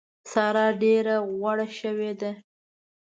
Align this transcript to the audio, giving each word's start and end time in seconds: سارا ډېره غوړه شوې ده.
سارا 0.31 0.67
ډېره 0.81 1.15
غوړه 1.35 1.67
شوې 1.79 2.11
ده. 2.21 2.31